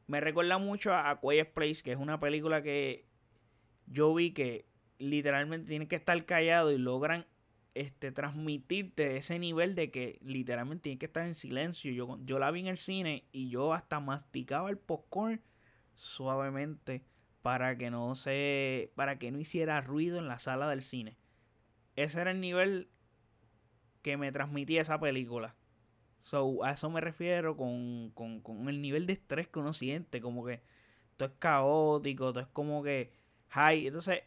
me 0.06 0.20
recuerda 0.20 0.58
mucho 0.58 0.92
a, 0.92 1.10
a 1.10 1.20
Quiet 1.20 1.52
Place, 1.52 1.82
que 1.82 1.92
es 1.92 1.98
una 1.98 2.18
película 2.20 2.62
que 2.62 3.06
yo 3.86 4.14
vi 4.14 4.32
que 4.32 4.66
literalmente 4.98 5.68
tiene 5.68 5.88
que 5.88 5.96
estar 5.96 6.24
callado 6.24 6.72
y 6.72 6.78
logran 6.78 7.26
este, 7.74 8.10
transmitirte 8.12 9.16
ese 9.16 9.38
nivel 9.38 9.74
de 9.74 9.90
que 9.90 10.18
literalmente 10.22 10.84
tiene 10.84 10.98
que 10.98 11.06
estar 11.06 11.24
en 11.24 11.34
silencio. 11.34 11.92
Yo, 11.92 12.18
yo 12.24 12.38
la 12.38 12.50
vi 12.50 12.60
en 12.60 12.66
el 12.66 12.76
cine 12.76 13.24
y 13.32 13.50
yo 13.50 13.72
hasta 13.72 14.00
masticaba 14.00 14.70
el 14.70 14.78
popcorn 14.78 15.40
suavemente 15.94 17.04
para 17.42 17.78
que 17.78 17.90
no 17.90 18.14
se 18.14 18.92
para 18.94 19.18
que 19.18 19.30
no 19.30 19.38
hiciera 19.38 19.80
ruido 19.80 20.18
en 20.18 20.28
la 20.28 20.38
sala 20.38 20.68
del 20.68 20.82
cine. 20.82 21.16
Ese 21.96 22.20
era 22.20 22.30
el 22.30 22.40
nivel 22.40 22.90
que 24.02 24.16
me 24.16 24.32
transmitía 24.32 24.82
esa 24.82 24.98
película. 25.00 25.54
So, 26.22 26.64
a 26.64 26.72
eso 26.72 26.90
me 26.90 27.00
refiero 27.00 27.56
con, 27.56 28.10
con, 28.10 28.40
con 28.40 28.68
el 28.68 28.82
nivel 28.82 29.06
de 29.06 29.14
estrés 29.14 29.48
que 29.48 29.60
uno 29.60 29.72
siente, 29.72 30.20
como 30.20 30.44
que 30.44 30.62
todo 31.16 31.28
es 31.30 31.34
caótico, 31.38 32.32
todo 32.32 32.40
es 32.40 32.48
como 32.48 32.82
que 32.82 33.12
high. 33.48 33.86
Entonces, 33.86 34.22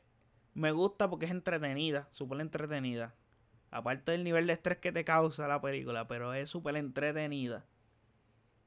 me 0.54 0.72
gusta 0.72 1.10
porque 1.10 1.26
es 1.26 1.32
entretenida, 1.32 2.08
súper 2.12 2.42
entretenida. 2.42 3.16
Aparte 3.70 4.12
del 4.12 4.24
nivel 4.24 4.48
de 4.48 4.54
estrés 4.54 4.80
que 4.80 4.92
te 4.92 5.06
causa 5.06 5.48
la 5.48 5.62
película, 5.62 6.08
pero 6.08 6.34
es 6.34 6.50
súper 6.50 6.76
entretenida. 6.76 7.66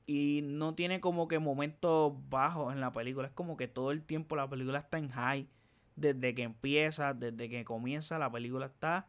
Y 0.06 0.40
no 0.44 0.74
tiene 0.74 1.00
como 1.00 1.28
que 1.28 1.38
momentos 1.38 2.14
bajos 2.28 2.72
en 2.72 2.80
la 2.80 2.92
película. 2.92 3.28
Es 3.28 3.34
como 3.34 3.56
que 3.56 3.68
todo 3.68 3.90
el 3.90 4.02
tiempo 4.02 4.36
la 4.36 4.48
película 4.48 4.78
está 4.78 4.98
en 4.98 5.10
high. 5.10 5.48
Desde 5.96 6.34
que 6.34 6.42
empieza, 6.42 7.14
desde 7.14 7.48
que 7.48 7.64
comienza, 7.64 8.18
la 8.18 8.30
película 8.30 8.66
está 8.66 9.08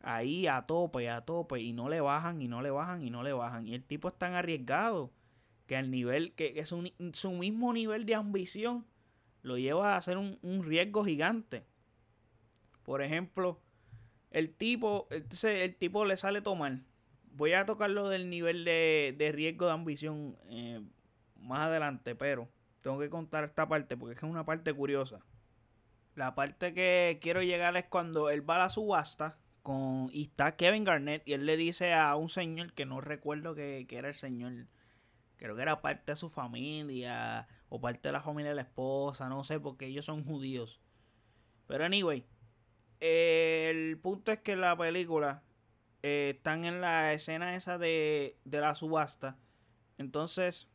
ahí 0.00 0.46
a 0.46 0.62
tope, 0.66 1.08
a 1.08 1.22
tope. 1.22 1.60
Y 1.60 1.72
no 1.72 1.88
le 1.88 2.00
bajan, 2.00 2.40
y 2.42 2.48
no 2.48 2.62
le 2.62 2.70
bajan, 2.70 3.02
y 3.02 3.10
no 3.10 3.22
le 3.22 3.32
bajan. 3.32 3.66
Y 3.66 3.74
el 3.74 3.84
tipo 3.84 4.08
es 4.08 4.14
tan 4.18 4.34
arriesgado 4.34 5.12
que 5.66 5.76
al 5.76 5.90
nivel, 5.90 6.34
que 6.34 6.54
es 6.56 6.68
su 6.68 7.30
mismo 7.32 7.72
nivel 7.72 8.04
de 8.04 8.14
ambición, 8.14 8.86
lo 9.42 9.58
lleva 9.58 9.94
a 9.94 9.96
hacer 9.96 10.18
un, 10.18 10.38
un 10.42 10.62
riesgo 10.64 11.04
gigante. 11.04 11.66
Por 12.84 13.02
ejemplo, 13.02 13.60
el 14.30 14.54
tipo, 14.54 15.06
entonces 15.10 15.62
el 15.62 15.76
tipo 15.76 16.04
le 16.04 16.16
sale 16.16 16.42
tomar 16.42 16.80
voy 17.34 17.52
a 17.54 17.66
tocarlo 17.66 18.08
del 18.08 18.28
nivel 18.30 18.64
de, 18.64 19.30
riesgo 19.34 19.66
de 19.66 19.72
ambición 19.72 20.36
eh, 20.48 20.82
más 21.36 21.60
adelante, 21.60 22.14
pero 22.14 22.48
tengo 22.82 22.98
que 22.98 23.10
contar 23.10 23.44
esta 23.44 23.68
parte 23.68 23.96
porque 23.96 24.16
es 24.16 24.22
una 24.22 24.44
parte 24.44 24.72
curiosa. 24.72 25.20
La 26.14 26.34
parte 26.34 26.74
que 26.74 27.18
quiero 27.22 27.42
llegar 27.42 27.76
es 27.76 27.86
cuando 27.86 28.28
él 28.28 28.48
va 28.48 28.56
a 28.56 28.58
la 28.58 28.68
subasta 28.68 29.38
con, 29.62 30.10
y 30.12 30.22
está 30.22 30.56
Kevin 30.56 30.84
Garnett 30.84 31.26
y 31.26 31.32
él 31.32 31.46
le 31.46 31.56
dice 31.56 31.94
a 31.94 32.14
un 32.16 32.28
señor 32.28 32.74
que 32.74 32.84
no 32.84 33.00
recuerdo 33.00 33.54
que, 33.54 33.86
era 33.90 34.08
el 34.08 34.14
señor, 34.14 34.66
creo 35.36 35.56
que 35.56 35.62
era 35.62 35.80
parte 35.80 36.12
de 36.12 36.16
su 36.16 36.28
familia 36.28 37.48
o 37.70 37.80
parte 37.80 38.08
de 38.08 38.12
la 38.12 38.20
familia 38.20 38.50
de 38.50 38.56
la 38.56 38.62
esposa, 38.62 39.28
no 39.28 39.42
sé, 39.44 39.58
porque 39.58 39.86
ellos 39.86 40.04
son 40.04 40.24
judíos. 40.24 40.80
Pero 41.66 41.84
anyway, 41.84 42.26
el 43.02 43.98
punto 43.98 44.30
es 44.30 44.38
que 44.38 44.54
la 44.54 44.76
película 44.76 45.42
eh, 46.02 46.34
están 46.36 46.64
en 46.64 46.80
la 46.80 47.12
escena 47.12 47.56
esa 47.56 47.76
de, 47.76 48.38
de 48.44 48.60
la 48.60 48.74
subasta. 48.74 49.36
Entonces, 49.98 50.68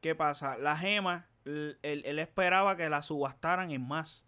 ¿qué 0.00 0.14
pasa? 0.14 0.56
La 0.56 0.76
gema, 0.76 1.26
él, 1.44 2.18
esperaba 2.18 2.76
que 2.76 2.88
la 2.88 3.02
subastaran 3.02 3.70
en 3.70 3.86
más. 3.86 4.26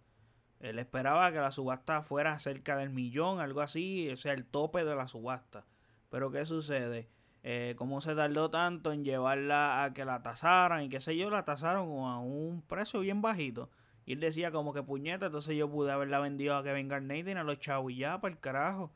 Él 0.61 0.79
esperaba 0.81 1.31
que 1.31 1.39
la 1.39 1.53
subasta 1.53 2.03
fuera 2.03 2.39
cerca 2.41 2.77
del 2.77 2.91
millón, 2.91 3.41
algo 3.41 3.61
así, 3.61 4.11
o 4.11 4.17
sea, 4.17 4.33
el 4.33 4.45
tope 4.45 4.85
de 4.85 4.97
la 4.97 5.07
subasta. 5.07 5.67
Pero 6.11 6.33
¿qué 6.33 6.45
sucede? 6.45 7.09
Eh, 7.45 7.75
¿Cómo 7.79 8.01
se 8.01 8.17
tardó 8.17 8.51
tanto 8.51 8.93
en 8.93 9.05
llevarla 9.05 9.85
a 9.85 9.95
que 9.95 10.05
la 10.05 10.23
tasaran 10.23 10.83
y 10.83 10.89
qué 10.89 11.01
sé 11.01 11.17
yo? 11.17 11.31
La 11.31 11.45
tasaron 11.45 11.89
a 12.05 12.19
un 12.19 12.63
precio 12.63 13.01
bien 13.01 13.23
bajito. 13.23 13.71
Y 14.09 14.15
él 14.15 14.21
decía 14.21 14.51
como 14.51 14.73
que 14.73 14.83
puñeta, 14.83 15.27
entonces 15.27 15.55
yo 15.55 15.71
pude 15.71 15.93
haberla 15.93 16.19
vendido 16.19 16.57
a 16.57 16.63
Kevin 16.63 16.89
Garnett 16.89 17.29
y 17.29 17.33
a 17.33 17.45
los 17.45 17.59
chavos 17.61 17.95
ya, 17.95 18.23
para 18.23 18.33
el 18.33 18.41
carajo 18.41 18.91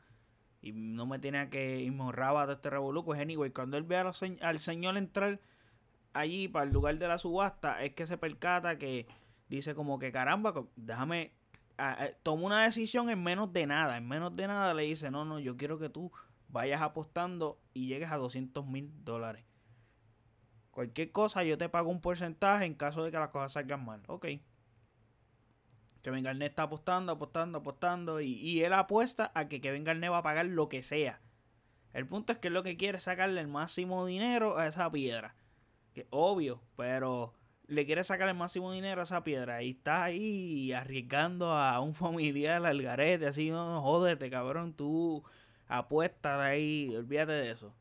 y 0.59 0.71
no 0.71 1.05
me 1.05 1.19
tenía 1.19 1.51
que 1.51 1.81
y 1.81 1.91
de 1.91 2.53
este 2.53 2.71
revoluco. 2.71 3.05
Pues 3.05 3.19
anyway, 3.19 3.51
cuando 3.51 3.77
él 3.77 3.83
ve 3.83 3.97
al 3.97 4.59
señor 4.59 4.97
entrar 4.97 5.39
allí 6.13 6.47
para 6.47 6.65
el 6.65 6.73
lugar 6.73 6.97
de 6.97 7.07
la 7.07 7.19
subasta, 7.19 7.83
es 7.83 7.93
que 7.93 8.07
se 8.07 8.17
percata 8.17 8.79
que 8.79 9.05
dice 9.49 9.75
como 9.75 9.99
que 9.99 10.11
caramba, 10.11 10.51
déjame, 10.75 11.33
toma 12.23 12.47
una 12.47 12.63
decisión 12.63 13.11
en 13.11 13.21
menos 13.21 13.53
de 13.53 13.67
nada, 13.67 13.97
en 13.97 14.07
menos 14.07 14.35
de 14.35 14.47
nada 14.47 14.73
le 14.73 14.81
dice, 14.81 15.11
no, 15.11 15.25
no, 15.25 15.37
yo 15.37 15.57
quiero 15.57 15.77
que 15.77 15.89
tú 15.89 16.11
vayas 16.47 16.81
apostando 16.81 17.59
y 17.75 17.85
llegues 17.85 18.11
a 18.11 18.17
200 18.17 18.65
mil 18.65 18.91
dólares. 19.03 19.45
Cualquier 20.71 21.11
cosa 21.11 21.43
yo 21.43 21.55
te 21.55 21.69
pago 21.69 21.91
un 21.91 22.01
porcentaje 22.01 22.65
en 22.65 22.73
caso 22.73 23.03
de 23.03 23.11
que 23.11 23.19
las 23.19 23.29
cosas 23.29 23.51
salgan 23.51 23.85
mal. 23.85 24.01
Ok. 24.07 24.25
Kevin 26.03 26.25
Garnett 26.25 26.49
está 26.49 26.63
apostando, 26.63 27.13
apostando, 27.13 27.59
apostando. 27.59 28.19
Y, 28.19 28.61
él 28.61 28.73
apuesta 28.73 29.31
a 29.33 29.47
que 29.47 29.61
Kevin 29.61 29.85
Garnett 29.85 30.11
va 30.11 30.17
a 30.19 30.23
pagar 30.23 30.45
lo 30.45 30.67
que 30.67 30.83
sea. 30.83 31.21
El 31.93 32.05
punto 32.05 32.33
es 32.33 32.39
que 32.39 32.49
lo 32.49 32.61
que 32.61 32.75
quiere 32.75 32.97
es 32.97 33.05
sacarle 33.05 33.39
el 33.39 33.47
máximo 33.47 34.05
dinero 34.05 34.57
a 34.57 34.67
esa 34.67 34.91
piedra. 34.91 35.33
Que 35.93 36.07
obvio, 36.09 36.61
pero 36.75 37.33
le 37.67 37.85
quiere 37.85 38.03
sacar 38.03 38.27
el 38.27 38.35
máximo 38.35 38.73
dinero 38.73 38.99
a 38.99 39.05
esa 39.05 39.23
piedra. 39.23 39.63
Y 39.63 39.71
está 39.71 40.03
ahí 40.03 40.73
arriesgando 40.73 41.53
a 41.53 41.79
un 41.79 41.93
familiar 41.95 42.65
al 42.65 42.81
garete. 42.81 43.27
Así, 43.27 43.49
no, 43.49 43.81
jódete, 43.81 44.29
cabrón. 44.29 44.73
Tú 44.73 45.23
apuestas 45.69 46.37
ahí, 46.37 46.93
olvídate 46.97 47.31
de 47.31 47.51
eso. 47.51 47.73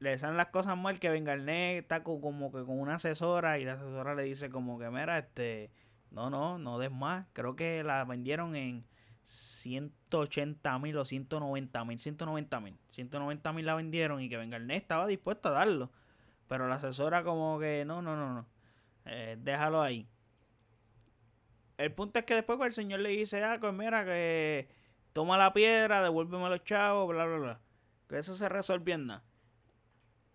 Le 0.00 0.18
salen 0.18 0.36
las 0.36 0.48
cosas 0.48 0.76
mal. 0.76 0.98
Kevin 0.98 1.24
Garnett 1.24 1.78
está 1.78 2.02
como 2.02 2.52
que 2.52 2.62
con 2.64 2.78
una 2.78 2.96
asesora. 2.96 3.58
Y 3.58 3.64
la 3.64 3.74
asesora 3.74 4.14
le 4.14 4.24
dice 4.24 4.50
como 4.50 4.78
que, 4.78 4.90
mira, 4.90 5.18
este 5.18 5.70
no, 6.10 6.30
no, 6.30 6.58
no 6.58 6.78
des 6.78 6.90
más. 6.90 7.26
Creo 7.32 7.56
que 7.56 7.82
la 7.82 8.04
vendieron 8.04 8.56
en 8.56 8.84
180 9.24 10.78
mil 10.78 10.96
o 10.96 11.04
190 11.04 11.84
mil. 11.84 11.98
190 11.98 12.60
mil. 12.60 12.78
190 12.90 13.52
mil 13.52 13.66
la 13.66 13.74
vendieron 13.74 14.20
y 14.20 14.28
que 14.28 14.36
Garnett 14.46 14.82
estaba 14.82 15.06
dispuesto 15.06 15.48
a 15.48 15.52
darlo. 15.52 15.90
Pero 16.48 16.66
la 16.68 16.76
asesora 16.76 17.22
como 17.22 17.58
que 17.58 17.84
no, 17.84 18.00
no, 18.00 18.16
no, 18.16 18.32
no. 18.32 18.46
Eh, 19.04 19.36
déjalo 19.38 19.82
ahí. 19.82 20.08
El 21.76 21.92
punto 21.92 22.18
es 22.18 22.24
que 22.24 22.34
después 22.34 22.58
el 22.60 22.72
señor 22.72 23.00
le 23.00 23.10
dice, 23.10 23.44
ah, 23.44 23.58
pues 23.60 23.72
mira 23.72 24.04
que 24.04 24.68
toma 25.12 25.38
la 25.38 25.52
piedra, 25.52 26.02
devuélveme 26.02 26.48
los 26.48 26.64
chavos, 26.64 27.08
bla, 27.08 27.24
bla, 27.26 27.36
bla. 27.36 27.60
Que 28.08 28.18
eso 28.18 28.34
se 28.34 28.48
resolvió 28.48 28.94
en 28.94 29.06
nada. 29.06 29.24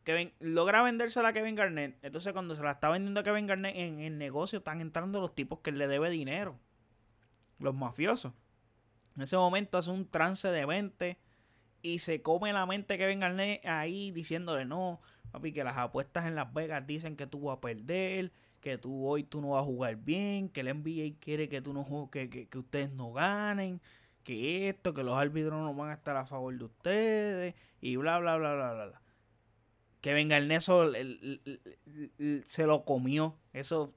Kevin, 0.03 0.33
logra 0.39 0.81
vendérsela 0.81 1.29
a 1.29 1.33
Kevin 1.33 1.55
Garnett. 1.55 1.97
Entonces, 2.03 2.33
cuando 2.33 2.55
se 2.55 2.63
la 2.63 2.71
está 2.71 2.89
vendiendo 2.89 3.21
a 3.21 3.23
Kevin 3.23 3.47
Garnett 3.47 3.75
en 3.75 4.01
el 4.01 4.17
negocio, 4.17 4.59
están 4.59 4.81
entrando 4.81 5.21
los 5.21 5.33
tipos 5.33 5.59
que 5.59 5.71
le 5.71 5.87
debe 5.87 6.09
dinero. 6.09 6.59
Los 7.59 7.73
mafiosos. 7.73 8.33
En 9.15 9.23
ese 9.23 9.37
momento 9.37 9.77
hace 9.77 9.91
un 9.91 10.07
trance 10.09 10.49
de 10.49 10.65
mente 10.67 11.17
y 11.81 11.99
se 11.99 12.21
come 12.21 12.51
la 12.51 12.65
mente 12.65 12.97
Kevin 12.97 13.21
Garnett 13.21 13.65
ahí 13.65 14.11
diciéndole: 14.11 14.65
No, 14.65 15.01
papi, 15.31 15.53
que 15.53 15.63
las 15.63 15.77
apuestas 15.77 16.25
en 16.25 16.35
Las 16.35 16.53
Vegas 16.53 16.85
dicen 16.85 17.15
que 17.15 17.27
tú 17.27 17.41
vas 17.43 17.57
a 17.57 17.61
perder, 17.61 18.33
que 18.59 18.77
tú 18.77 19.07
hoy 19.07 19.23
tú 19.23 19.39
no 19.39 19.49
vas 19.49 19.61
a 19.61 19.65
jugar 19.65 19.95
bien, 19.95 20.49
que 20.49 20.61
el 20.61 20.73
NBA 20.73 21.19
quiere 21.19 21.47
que 21.47 21.61
tú 21.61 21.73
no 21.73 22.09
que, 22.11 22.29
que, 22.29 22.49
que 22.49 22.57
ustedes 22.57 22.91
no 22.91 23.13
ganen, 23.13 23.79
que 24.23 24.67
esto, 24.69 24.93
que 24.93 25.03
los 25.03 25.17
árbitros 25.17 25.53
no 25.53 25.73
van 25.73 25.91
a 25.91 25.93
estar 25.93 26.17
a 26.17 26.25
favor 26.25 26.57
de 26.57 26.65
ustedes 26.65 27.55
y 27.79 27.95
bla, 27.95 28.19
bla, 28.19 28.35
bla, 28.37 28.55
bla, 28.55 28.73
bla. 28.73 28.85
bla 28.87 29.03
que 30.03 30.13
venga 30.13 30.35
el 30.35 30.49
Neso 30.49 30.91
se 32.45 32.67
lo 32.67 32.83
comió. 32.83 33.37
Eso 33.53 33.93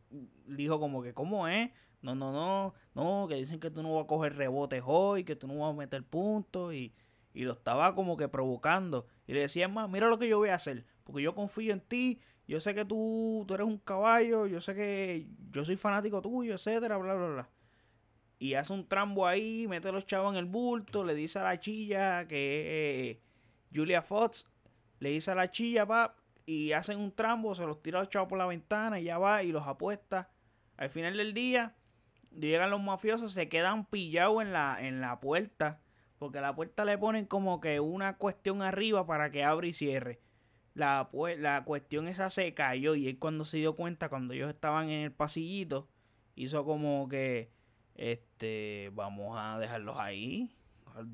dijo 0.47 0.79
como 0.79 1.03
que, 1.03 1.13
¿cómo 1.13 1.49
es? 1.49 1.73
No, 2.01 2.15
no, 2.15 2.31
no, 2.31 2.75
no, 2.95 3.27
que 3.27 3.35
dicen 3.35 3.59
que 3.59 3.73
tú 3.73 3.83
no 3.83 3.93
vas 3.97 4.05
a 4.05 4.07
coger 4.07 4.37
rebotes 4.37 4.85
hoy, 4.87 5.25
que 5.25 5.35
tú 5.35 5.49
no 5.49 5.59
vas 5.59 5.75
a 5.75 5.77
meter 5.77 6.05
puntos 6.05 6.73
y, 6.75 6.95
y 7.35 7.43
lo 7.43 7.55
estaba 7.55 7.97
como 7.97 8.17
que 8.17 8.29
provocando. 8.29 9.09
Y 9.27 9.33
le 9.33 9.41
decía, 9.41 9.67
más, 9.67 9.91
mira 9.91 10.09
lo 10.09 10.17
que 10.17 10.29
yo 10.29 10.39
voy 10.39 10.51
a 10.51 10.55
hacer, 10.55 10.87
porque 11.03 11.23
yo 11.23 11.35
confío 11.35 11.73
en 11.73 11.81
ti, 11.81 12.21
yo 12.47 12.61
sé 12.61 12.73
que 12.73 12.85
tú, 12.85 13.45
tú 13.49 13.55
eres 13.55 13.67
un 13.67 13.79
caballo, 13.79 14.47
yo 14.47 14.61
sé 14.61 14.77
que 14.77 15.27
yo 15.51 15.65
soy 15.65 15.75
fanático 15.75 16.23
tuyo, 16.23 16.55
etcétera, 16.55 16.99
bla, 16.99 17.15
bla, 17.15 17.27
bla. 17.31 17.51
Y 18.39 18.55
hace 18.55 18.73
un 18.73 18.87
trambo 18.87 19.27
ahí, 19.27 19.67
mete 19.67 19.89
a 19.89 19.93
los 19.93 20.07
chavos 20.07 20.33
en 20.35 20.39
el 20.39 20.45
bulto, 20.45 21.03
le 21.03 21.17
dice 21.17 21.41
a 21.41 21.43
la 21.43 21.59
chilla 21.59 22.29
que 22.29 23.21
Julia 23.75 24.03
Fox 24.03 24.47
le 24.99 25.11
dice 25.11 25.31
a 25.31 25.35
la 25.35 25.51
chilla, 25.51 25.85
va, 25.85 26.17
y 26.47 26.73
hacen 26.73 26.99
un 26.99 27.13
trambo, 27.13 27.55
se 27.55 27.67
los 27.67 27.83
tira 27.83 28.01
los 28.01 28.09
chavos 28.09 28.29
por 28.29 28.39
la 28.39 28.47
ventana 28.47 29.01
y 29.01 29.05
ya 29.05 29.19
va 29.19 29.43
y 29.43 29.53
los 29.53 29.67
apuesta. 29.67 30.31
Al 30.77 30.91
final 30.91 31.17
del 31.17 31.35
día, 31.35 31.75
llegan 32.31 32.71
los 32.71 32.81
mafiosos, 32.81 33.33
se 33.33 33.49
quedan 33.49 33.87
pillados 33.87 34.43
en 34.43 34.53
la, 34.53 34.77
en 34.81 35.01
la 35.01 35.21
puerta. 35.21 35.81
Porque 36.19 36.39
a 36.39 36.43
la 36.43 36.55
puerta 36.55 36.85
le 36.85 36.97
ponen 36.97 37.27
como 37.27 37.61
que 37.61 37.81
una 37.81 38.17
cuestión 38.17 38.63
arriba 38.63 39.07
para 39.07 39.31
que 39.31 39.45
abra 39.45 39.67
y 39.67 39.73
cierre. 39.73 40.21
La, 40.73 41.11
la 41.39 41.65
cuestión 41.65 42.09
esa 42.09 42.31
se 42.31 42.55
cayó 42.55 42.95
y 42.95 43.09
él 43.09 43.19
cuando 43.19 43.45
se 43.45 43.59
dio 43.59 43.75
cuenta, 43.75 44.09
cuando 44.09 44.35
ellos 44.35 44.49
estaban 44.49 44.89
en 44.89 45.05
el 45.05 45.13
pasillito, 45.13 45.89
hizo 46.35 46.65
como 46.65 47.09
que, 47.09 47.51
este, 47.95 48.91
vamos 48.95 49.37
a 49.39 49.59
dejarlos 49.59 49.97
ahí. 49.99 50.55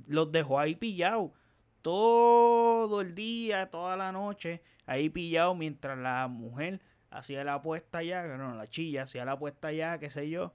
Los 0.06 0.30
dejó 0.30 0.58
ahí 0.58 0.74
pillados. 0.74 1.32
Todo 1.82 3.00
el 3.00 3.14
día, 3.14 3.70
toda 3.70 3.96
la 3.96 4.12
noche, 4.12 4.62
ahí 4.86 5.10
pillados 5.10 5.56
mientras 5.56 5.98
la 5.98 6.28
mujer 6.28 6.80
hacía 7.10 7.44
la 7.44 7.54
apuesta 7.54 8.02
ya, 8.02 8.22
no, 8.22 8.54
la 8.54 8.68
chilla 8.68 9.02
hacía 9.02 9.24
la 9.24 9.32
apuesta 9.32 9.72
ya, 9.72 9.98
qué 9.98 10.10
sé 10.10 10.30
yo. 10.30 10.54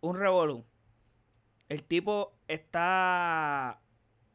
Un 0.00 0.16
revolú. 0.16 0.64
El 1.68 1.84
tipo 1.84 2.34
está 2.48 3.80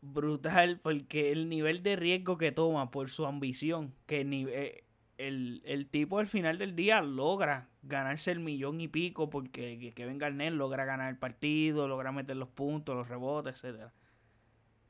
brutal 0.02 0.80
porque 0.82 1.32
el 1.32 1.50
nivel 1.50 1.84
de 1.84 1.96
riesgo 1.96 2.38
que 2.38 2.52
toma 2.52 2.92
por 2.92 3.10
su 3.10 3.26
ambición, 3.26 3.94
que 4.06 4.22
eh, 4.22 4.84
el, 5.18 5.62
el, 5.66 5.88
tipo 5.88 6.20
al 6.20 6.28
final 6.28 6.58
del 6.58 6.76
día 6.76 7.02
logra 7.02 7.70
ganarse 7.84 8.32
el 8.32 8.40
millón 8.40 8.82
y 8.82 8.88
pico 8.88 9.30
porque 9.30 9.94
Kevin 9.96 10.18
Garnett 10.18 10.54
logra 10.54 10.86
ganar 10.86 11.10
el 11.10 11.18
partido, 11.18 11.88
logra 11.88 12.12
meter 12.12 12.36
los 12.38 12.50
puntos, 12.50 12.96
los 12.96 13.08
rebotes, 13.08 13.56
etcétera. 13.56 13.94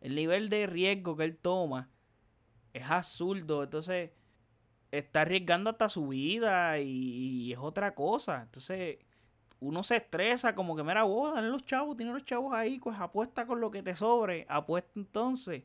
El 0.01 0.16
nivel 0.16 0.50
de 0.50 0.68
riesgo 0.68 1.18
que 1.18 1.24
él 1.24 1.38
toma 1.38 1.89
es 2.74 2.89
absurdo, 2.89 3.63
entonces 3.63 4.12
está 4.92 5.22
arriesgando 5.22 5.70
hasta 5.70 5.89
su 5.89 6.10
vida 6.10 6.80
y, 6.80 7.51
es 7.51 7.60
otra 7.60 7.96
cosa. 7.96 8.44
Entonces 8.44 9.00
uno 9.60 9.84
se 9.84 9.98
estresa 9.98 10.56
como 10.56 10.75
que, 10.75 10.84
mira, 10.84 11.04
vos, 11.04 11.34
dale 11.34 11.50
los 11.50 11.66
chavos, 11.66 11.98
tiene 11.98 12.13
los 12.13 12.25
chavos 12.25 12.54
ahí, 12.54 12.80
pues 12.80 12.98
apuesta 13.00 13.48
con 13.48 13.60
lo 13.60 13.72
que 13.72 13.84
te 13.84 13.96
sobre, 13.96 14.46
apuesta 14.50 14.92
entonces. 14.96 15.63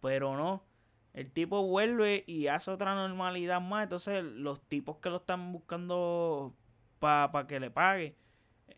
Pero 0.00 0.36
no, 0.36 0.64
el 1.12 1.32
tipo 1.32 1.62
vuelve 1.66 2.24
y 2.26 2.46
hace 2.48 2.70
otra 2.70 2.94
normalidad 2.94 3.60
más. 3.60 3.84
Entonces 3.84 4.22
los 4.24 4.60
tipos 4.68 4.98
que 4.98 5.10
lo 5.10 5.16
están 5.16 5.52
buscando 5.52 6.54
para 6.98 7.46
que 7.46 7.60
le 7.60 7.70
pague, 7.70 8.16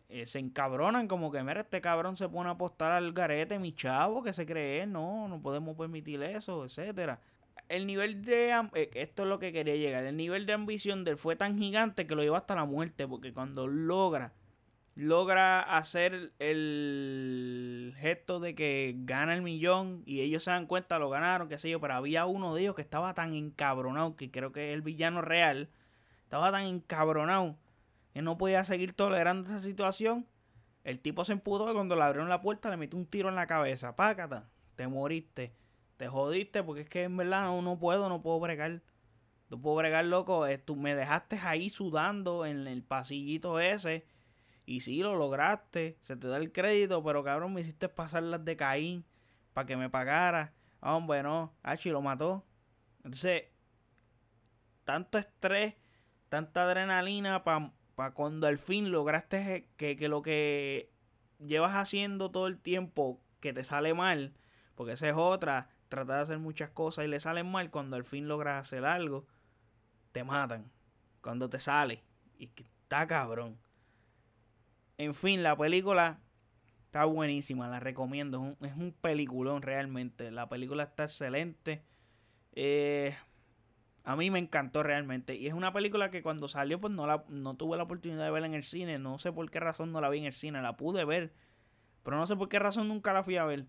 eh, 0.09 0.25
se 0.25 0.39
encabronan 0.39 1.07
como 1.07 1.31
que, 1.31 1.43
mira, 1.43 1.61
este 1.61 1.81
cabrón 1.81 2.17
se 2.17 2.29
pone 2.29 2.49
a 2.49 2.53
apostar 2.53 2.91
al 2.91 3.13
garete, 3.13 3.59
mi 3.59 3.73
chavo, 3.73 4.23
que 4.23 4.33
se 4.33 4.45
cree, 4.45 4.85
no, 4.85 5.27
no 5.27 5.41
podemos 5.41 5.77
permitir 5.77 6.23
eso, 6.23 6.65
etcétera. 6.65 7.19
El 7.69 7.85
nivel 7.85 8.23
de, 8.23 8.51
eh, 8.73 8.89
esto 8.93 9.23
es 9.23 9.29
lo 9.29 9.39
que 9.39 9.51
quería 9.51 9.75
llegar, 9.75 10.03
el 10.05 10.15
nivel 10.15 10.45
de 10.45 10.53
ambición 10.53 11.03
de 11.03 11.11
él 11.11 11.17
fue 11.17 11.35
tan 11.35 11.57
gigante 11.57 12.07
que 12.07 12.15
lo 12.15 12.23
lleva 12.23 12.37
hasta 12.37 12.55
la 12.55 12.65
muerte, 12.65 13.07
porque 13.07 13.33
cuando 13.33 13.67
logra 13.67 14.33
logra 14.97 15.61
hacer 15.61 16.33
el 16.39 17.93
gesto 17.99 18.39
de 18.39 18.55
que 18.55 18.95
gana 18.97 19.35
el 19.35 19.43
millón 19.43 20.01
y 20.07 20.21
ellos 20.21 20.43
se 20.43 20.49
dan 20.49 20.65
cuenta, 20.65 20.97
lo 20.97 21.11
ganaron, 21.11 21.47
qué 21.47 21.59
sé 21.59 21.69
yo, 21.69 21.79
pero 21.79 21.93
había 21.93 22.25
uno 22.25 22.55
de 22.55 22.61
ellos 22.61 22.75
que 22.75 22.81
estaba 22.81 23.13
tan 23.13 23.33
encabronado, 23.33 24.15
que 24.15 24.31
creo 24.31 24.51
que 24.51 24.69
es 24.69 24.73
el 24.73 24.81
villano 24.81 25.21
real, 25.21 25.69
estaba 26.23 26.51
tan 26.51 26.63
encabronado 26.63 27.55
no 28.21 28.37
podía 28.37 28.63
seguir 28.63 28.93
tolerando 28.93 29.49
esa 29.49 29.59
situación. 29.59 30.27
El 30.83 30.99
tipo 30.99 31.25
se 31.25 31.33
emputó 31.33 31.69
y 31.69 31.73
cuando 31.73 31.95
le 31.95 32.03
abrieron 32.03 32.29
la 32.29 32.41
puerta 32.41 32.69
le 32.69 32.77
metió 32.77 32.97
un 32.97 33.05
tiro 33.05 33.29
en 33.29 33.35
la 33.35 33.47
cabeza. 33.47 33.95
Pácata, 33.95 34.49
te 34.75 34.87
moriste, 34.87 35.53
te 35.97 36.07
jodiste 36.07 36.63
porque 36.63 36.81
es 36.81 36.89
que 36.89 37.03
en 37.03 37.17
verdad 37.17 37.43
no, 37.43 37.61
no 37.61 37.77
puedo, 37.77 38.09
no 38.09 38.21
puedo 38.21 38.39
bregar. 38.39 38.81
No 39.49 39.61
puedo 39.61 39.77
bregar, 39.77 40.05
loco. 40.05 40.45
Eh, 40.45 40.57
tú 40.57 40.75
me 40.75 40.95
dejaste 40.95 41.39
ahí 41.41 41.69
sudando 41.69 42.45
en 42.45 42.67
el 42.67 42.83
pasillito 42.83 43.59
ese 43.59 44.05
y 44.67 44.81
sí, 44.81 45.01
lo 45.01 45.15
lograste, 45.15 45.97
se 46.01 46.17
te 46.17 46.27
da 46.27 46.35
el 46.35 46.51
crédito, 46.51 47.01
pero 47.01 47.23
cabrón, 47.23 47.53
me 47.53 47.61
hiciste 47.61 47.87
pasar 47.87 48.23
las 48.23 48.43
de 48.43 48.57
Caín 48.57 49.05
para 49.53 49.65
que 49.65 49.77
me 49.77 49.89
pagara. 49.89 50.53
Ah, 50.81 50.95
hombre, 50.95 51.23
no, 51.23 51.55
Hachi 51.63 51.89
lo 51.89 52.01
mató. 52.01 52.45
Entonces, 52.97 53.43
tanto 54.83 55.17
estrés, 55.17 55.75
tanta 56.27 56.63
adrenalina 56.63 57.45
para 57.45 57.71
cuando 58.13 58.47
al 58.47 58.59
fin 58.59 58.91
lograste 58.91 59.69
que, 59.75 59.97
que 59.97 60.07
lo 60.07 60.21
que 60.21 60.91
llevas 61.39 61.73
haciendo 61.73 62.31
todo 62.31 62.47
el 62.47 62.59
tiempo 62.59 63.19
que 63.39 63.53
te 63.53 63.63
sale 63.63 63.93
mal, 63.93 64.33
porque 64.75 64.93
esa 64.93 65.09
es 65.09 65.15
otra, 65.15 65.69
tratar 65.89 66.17
de 66.17 66.21
hacer 66.23 66.39
muchas 66.39 66.69
cosas 66.69 67.05
y 67.05 67.07
le 67.07 67.19
salen 67.19 67.49
mal, 67.49 67.71
cuando 67.71 67.95
al 67.95 68.03
fin 68.03 68.27
logras 68.27 68.65
hacer 68.65 68.85
algo, 68.85 69.25
te 70.11 70.23
matan. 70.23 70.71
Cuando 71.21 71.49
te 71.49 71.59
sale. 71.59 72.03
Y 72.37 72.49
está 72.55 73.07
cabrón. 73.07 73.57
En 74.97 75.13
fin, 75.13 75.43
la 75.43 75.55
película 75.55 76.19
está 76.85 77.05
buenísima, 77.05 77.67
la 77.67 77.79
recomiendo. 77.79 78.55
Es 78.61 78.75
un, 78.75 78.95
peliculón 78.99 79.61
realmente. 79.61 80.31
La 80.31 80.49
película 80.49 80.83
está 80.83 81.03
excelente. 81.03 81.83
Eh, 82.53 83.15
a 84.07 84.15
mí 84.15 84.31
me 84.31 84.39
encantó 84.39 84.83
realmente. 84.83 85.35
Y 85.35 85.47
es 85.47 85.53
una 85.53 85.73
película 85.73 86.09
que 86.09 86.21
cuando 86.21 86.47
salió, 86.47 86.79
pues 86.79 86.93
no, 86.93 87.05
la, 87.05 87.25
no 87.27 87.57
tuve 87.57 87.75
la 87.75 87.83
oportunidad 87.83 88.23
de 88.23 88.31
verla 88.31 88.47
en 88.47 88.53
el 88.53 88.63
cine. 88.63 88.99
No 88.99 89.17
sé 89.17 89.33
por 89.33 89.51
qué 89.51 89.59
razón 89.59 89.91
no 89.91 89.99
la 89.99 90.07
vi 90.07 90.19
en 90.19 90.23
el 90.23 90.31
cine. 90.31 90.61
La 90.61 90.77
pude 90.77 91.03
ver. 91.03 91.33
Pero 92.03 92.15
no 92.15 92.25
sé 92.25 92.37
por 92.37 92.47
qué 92.47 92.57
razón 92.57 92.87
nunca 92.87 93.11
la 93.11 93.21
fui 93.21 93.35
a 93.35 93.43
ver. 93.43 93.65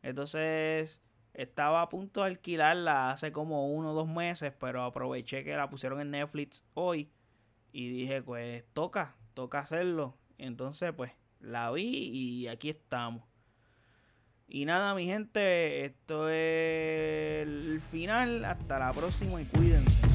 Entonces, 0.00 1.02
estaba 1.34 1.82
a 1.82 1.90
punto 1.90 2.22
de 2.22 2.28
alquilarla 2.28 3.10
hace 3.10 3.30
como 3.30 3.74
uno 3.74 3.90
o 3.90 3.94
dos 3.94 4.08
meses. 4.08 4.54
Pero 4.58 4.84
aproveché 4.84 5.44
que 5.44 5.54
la 5.54 5.68
pusieron 5.68 6.00
en 6.00 6.12
Netflix 6.12 6.64
hoy. 6.72 7.12
Y 7.70 7.90
dije, 7.90 8.22
pues 8.22 8.64
toca, 8.72 9.16
toca 9.34 9.58
hacerlo. 9.58 10.16
Entonces, 10.38 10.94
pues, 10.96 11.12
la 11.40 11.70
vi 11.72 12.08
y 12.10 12.48
aquí 12.48 12.70
estamos. 12.70 13.22
Y 14.46 14.64
nada, 14.66 14.94
mi 14.94 15.06
gente, 15.06 15.84
esto 15.84 16.28
es 16.28 17.46
el 17.46 17.80
final. 17.90 18.44
Hasta 18.44 18.78
la 18.78 18.92
próxima 18.92 19.40
y 19.40 19.44
cuídense. 19.46 20.13